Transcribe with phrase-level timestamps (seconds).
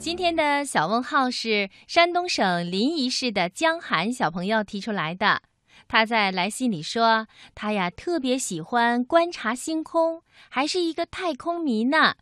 [0.00, 5.42] 今天的小问号是山东省临沂市的江涵小朋友提出来的。
[5.88, 12.14] 他在来信里说，他呀特别喜欢观察星空，还是一个太空迷呢。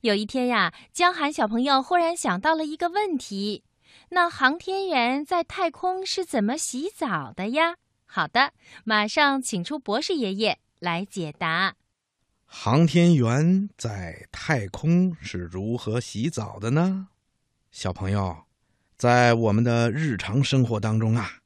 [0.00, 3.62] 有一天呀，江涵小朋友忽然想到了一个问题：
[4.08, 7.76] 那航天员在太空是怎么洗澡的呀？
[8.06, 8.54] 好的，
[8.84, 11.74] 马上请出博士爷爷来解答。
[12.46, 17.08] 航天员在太空是如何洗澡的呢？
[17.70, 18.44] 小朋友，
[18.96, 21.38] 在我们的日常生活当中啊，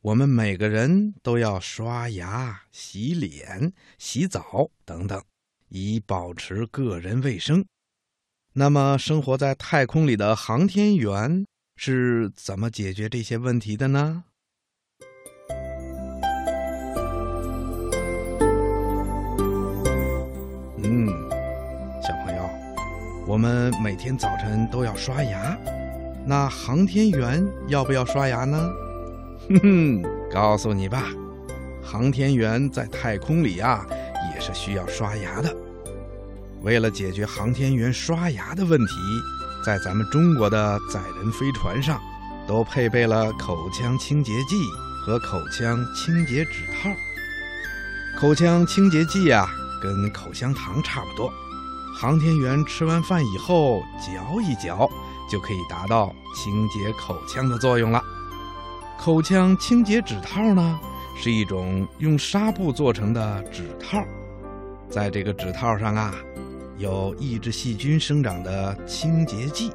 [0.00, 5.22] 我们每个人都要刷牙、洗脸、洗澡等等，
[5.68, 7.64] 以保持个人卫生。
[8.54, 14.24] 那么，生活在太空里的航天员是怎么解决这些问题的呢？
[23.28, 25.54] 我们每天早晨都要刷牙，
[26.24, 28.58] 那航天员要不要刷牙呢？
[29.50, 31.04] 哼哼，告诉你吧，
[31.82, 33.86] 航天员在太空里啊，
[34.34, 35.54] 也是需要刷牙的。
[36.62, 38.94] 为了解决航天员刷牙的问题，
[39.62, 42.00] 在咱们中国的载人飞船上，
[42.46, 44.56] 都配备了口腔清洁剂
[45.04, 46.88] 和口腔清洁指套。
[48.18, 49.46] 口腔清洁剂啊。
[49.80, 51.32] 跟口香糖差不多，
[52.00, 54.88] 航天员吃完饭以后嚼一嚼，
[55.28, 58.00] 就可以达到清洁口腔的作用了。
[58.96, 60.78] 口腔清洁指套呢，
[61.16, 64.00] 是一种用纱布做成的指套，
[64.88, 66.14] 在这个指套上啊，
[66.76, 69.72] 有抑制细菌生长的清洁剂。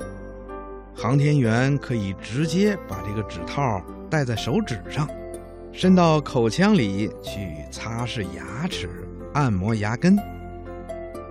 [0.95, 5.05] 航天员可以直接把这个指套戴在手指上，
[5.73, 8.89] 伸到口腔里去擦拭牙齿。
[9.33, 10.17] 按摩牙根。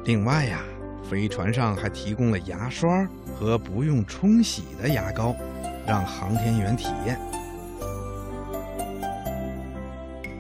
[0.04, 0.60] 另外呀，
[1.08, 5.34] 飞船上还提供了牙刷和不用冲洗的牙膏，
[5.86, 7.18] 让航天员体验。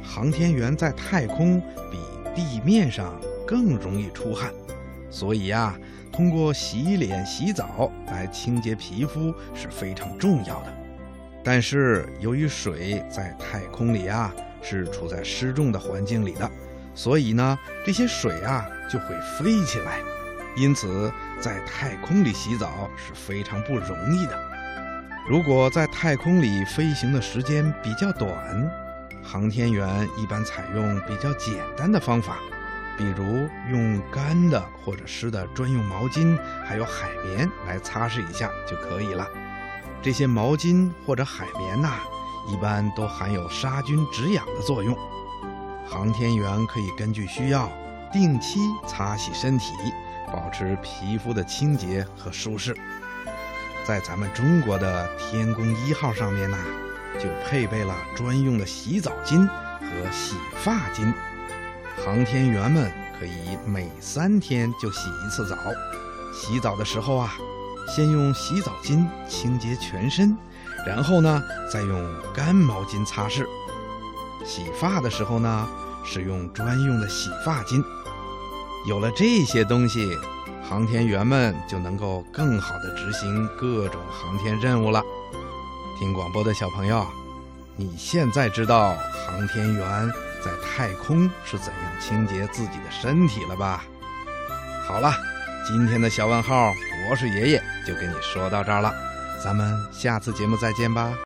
[0.02, 1.60] 航天员在太空
[1.90, 1.98] 比
[2.34, 4.52] 地面上更容易出汗，
[5.10, 5.74] 所以呀，
[6.12, 10.72] 通过洗脸、洗澡来清洁皮肤是非常重要的。
[11.42, 14.32] 但是由于水在太空里啊，
[14.62, 16.48] 是处在失重的环境里的。
[16.94, 19.06] 所以呢，这些水啊就会
[19.38, 19.98] 飞起来，
[20.54, 24.38] 因此在太空里洗澡是非常不容易的。
[25.28, 28.30] 如果在太空里飞行的时间比较短，
[29.22, 32.38] 航天员一般采用比较简单的方法，
[32.98, 36.36] 比如用干的或者湿的专用毛巾，
[36.66, 39.26] 还有海绵来擦拭一下就可以了。
[40.02, 42.00] 这些毛巾或者海绵呐，
[42.48, 44.96] 一般都含有杀菌止痒的作用。
[45.88, 47.70] 航天员可以根据需要
[48.12, 48.58] 定期
[48.88, 49.72] 擦洗身体，
[50.26, 52.76] 保持皮肤的清洁和舒适。
[53.86, 56.56] 在咱们中国的天宫一号上面呢，
[57.18, 61.12] 就配备了专用的洗澡巾和洗发巾。
[62.04, 65.56] 航天员们可以每三天就洗一次澡。
[66.32, 67.34] 洗澡的时候啊，
[67.88, 70.36] 先用洗澡巾清洁全身，
[70.86, 73.44] 然后呢，再用干毛巾擦拭。
[74.44, 75.68] 洗发的时候呢，
[76.04, 77.84] 使用专用的洗发巾。
[78.84, 80.18] 有了这些东西，
[80.68, 85.02] 航天员们就能够更好的执行各种航天任务了。
[85.98, 87.06] 听广播的小朋友，
[87.76, 90.10] 你现在知道航天员
[90.44, 93.84] 在太空是怎样清洁自己的身体了吧？
[94.84, 95.12] 好了，
[95.64, 96.72] 今天的小问号
[97.06, 98.92] 博士爷爷就跟你说到这儿了，
[99.44, 101.12] 咱们下次节目再见吧。